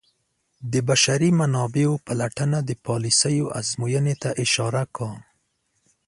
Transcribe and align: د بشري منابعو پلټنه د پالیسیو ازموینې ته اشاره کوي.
د 0.71 0.73
بشري 0.89 1.29
منابعو 1.39 1.95
پلټنه 2.05 2.59
د 2.69 2.71
پالیسیو 2.85 3.45
ازموینې 3.59 4.15
ته 4.21 4.29
اشاره 4.43 4.83
کوي. 4.95 5.19